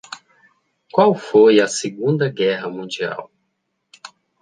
Qual 0.91 1.13
foi 1.13 1.59
a 1.59 1.67
Segunda 1.67 2.27
Guerra 2.27 2.67
Mundial? 2.67 3.29